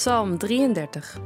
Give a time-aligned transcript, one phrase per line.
[0.00, 1.18] Psalm 33.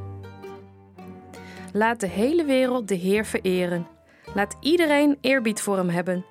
[1.72, 3.86] Laat de hele wereld de Heer vereren.
[4.34, 6.24] Laat iedereen eerbied voor hem hebben.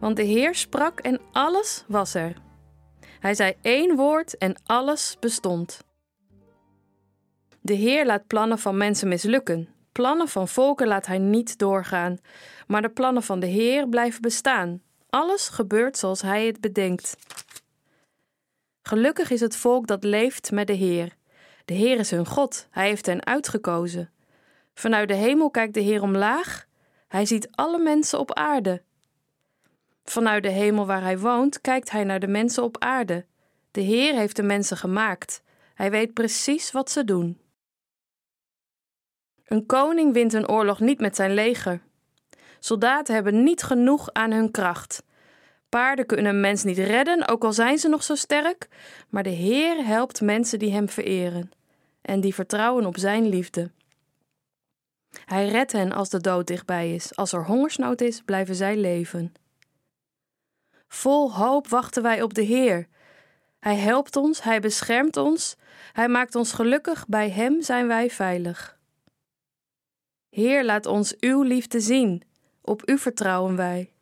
[0.00, 2.36] Want de Heer sprak en alles was er.
[3.20, 5.84] Hij zei één woord en alles bestond.
[7.60, 9.68] De Heer laat plannen van mensen mislukken.
[9.92, 12.18] Plannen van volken laat hij niet doorgaan.
[12.66, 14.82] Maar de plannen van de Heer blijven bestaan.
[15.10, 17.16] Alles gebeurt zoals hij het bedenkt.
[18.82, 21.16] Gelukkig is het volk dat leeft met de Heer.
[21.68, 24.10] De Heer is hun God, hij heeft hen uitgekozen.
[24.74, 26.66] Vanuit de hemel kijkt de Heer omlaag,
[27.08, 28.82] hij ziet alle mensen op aarde.
[30.04, 33.24] Vanuit de hemel waar hij woont, kijkt hij naar de mensen op aarde.
[33.70, 35.42] De Heer heeft de mensen gemaakt.
[35.74, 37.40] Hij weet precies wat ze doen.
[39.44, 41.80] Een koning wint een oorlog niet met zijn leger.
[42.58, 45.02] Soldaten hebben niet genoeg aan hun kracht.
[45.68, 48.68] Paarden kunnen een mens niet redden, ook al zijn ze nog zo sterk,
[49.08, 51.56] maar de Heer helpt mensen die Hem vereren
[52.02, 53.70] en die vertrouwen op Zijn liefde.
[55.24, 57.16] Hij redt hen als de dood dichtbij is.
[57.16, 59.32] Als er hongersnood is, blijven zij leven.
[60.88, 62.88] Vol hoop wachten wij op de Heer.
[63.60, 65.56] Hij helpt ons, Hij beschermt ons,
[65.92, 68.78] Hij maakt ons gelukkig, bij Hem zijn wij veilig.
[70.28, 72.22] Heer, laat ons Uw liefde zien,
[72.60, 73.92] op U vertrouwen wij.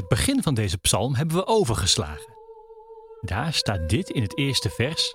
[0.00, 2.34] Het begin van deze psalm hebben we overgeslagen.
[3.20, 5.14] Daar staat dit in het eerste vers: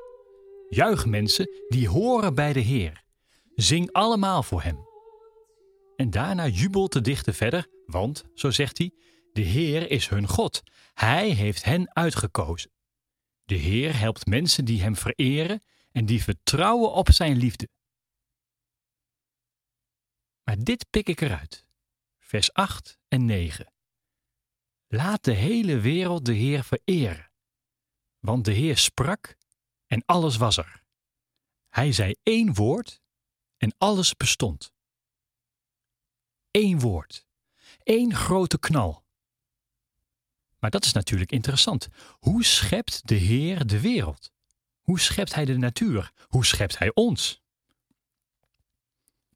[0.69, 3.03] Juich mensen die horen bij de Heer.
[3.56, 4.88] Zing allemaal voor hem.
[5.96, 8.91] En daarna jubelt de dichter verder, want, zo zegt hij,
[9.34, 10.62] de Heer is hun God.
[10.94, 12.72] Hij heeft hen uitgekozen.
[13.46, 17.67] De Heer helpt mensen die hem vereren en die vertrouwen op zijn liefde.
[20.44, 21.66] Maar dit pik ik eruit.
[22.19, 23.73] Vers 8 en 9.
[24.95, 27.31] Laat de hele wereld de Heer vereren.
[28.19, 29.38] Want de Heer sprak
[29.88, 30.83] en alles was er.
[31.69, 33.01] Hij zei één woord
[33.57, 34.73] en alles bestond.
[36.51, 37.25] Eén woord,
[37.84, 39.03] één grote knal.
[40.59, 41.88] Maar dat is natuurlijk interessant.
[42.19, 44.31] Hoe schept de Heer de wereld?
[44.81, 46.11] Hoe schept Hij de natuur?
[46.28, 47.41] Hoe schept Hij ons?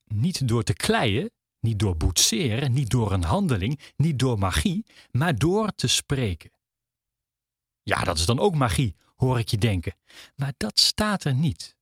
[0.04, 5.36] Niet door te kleien, niet door boetseren, niet door een handeling, niet door magie, maar
[5.36, 6.52] door te spreken.
[7.84, 9.96] Ja, dat is dan ook magie, hoor ik je denken.
[10.36, 11.78] Maar dat staat er niet.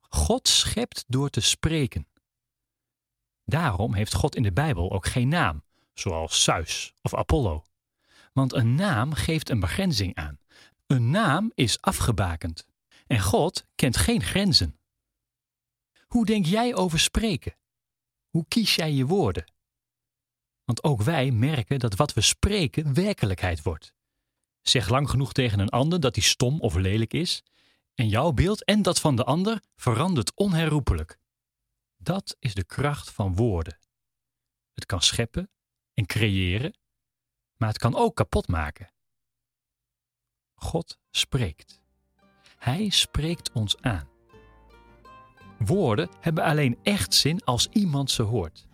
[0.00, 2.06] God schept door te spreken.
[3.44, 7.64] Daarom heeft God in de Bijbel ook geen naam, zoals Zeus of Apollo.
[8.32, 10.38] Want een naam geeft een begrenzing aan.
[10.86, 12.66] Een naam is afgebakend.
[13.06, 14.78] En God kent geen grenzen.
[16.06, 17.54] Hoe denk jij over spreken?
[18.30, 19.52] Hoe kies jij je woorden?
[20.64, 23.94] Want ook wij merken dat wat we spreken werkelijkheid wordt.
[24.60, 27.42] Zeg lang genoeg tegen een ander dat hij stom of lelijk is,
[27.94, 31.18] en jouw beeld en dat van de ander verandert onherroepelijk.
[31.96, 33.78] Dat is de kracht van woorden.
[34.72, 35.50] Het kan scheppen
[35.94, 36.78] en creëren,
[37.56, 38.92] maar het kan ook kapot maken.
[40.54, 41.80] God spreekt.
[42.58, 44.09] Hij spreekt ons aan.
[45.64, 48.66] Woorden hebben alleen echt zin als iemand ze hoort.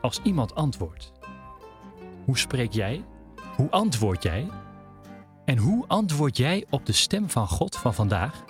[0.00, 1.12] Als iemand antwoordt.
[2.24, 3.04] Hoe spreek jij?
[3.56, 4.48] Hoe antwoord jij?
[5.44, 8.44] En hoe antwoord jij op de stem van God van vandaag?